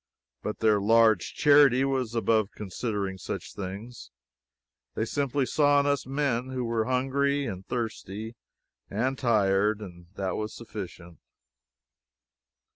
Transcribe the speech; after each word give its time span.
But 0.41 0.61
their 0.61 0.81
large 0.81 1.35
charity 1.35 1.85
was 1.85 2.15
above 2.15 2.49
considering 2.55 3.19
such 3.19 3.53
things. 3.53 4.09
They 4.95 5.05
simply 5.05 5.45
saw 5.45 5.79
in 5.79 5.85
us 5.85 6.07
men 6.07 6.49
who 6.49 6.63
were 6.65 6.85
hungry, 6.85 7.45
and 7.45 7.63
thirsty, 7.67 8.35
and 8.89 9.15
tired, 9.15 9.79
and 9.79 10.07
that 10.15 10.37
was 10.37 10.55
sufficient. 10.55 11.19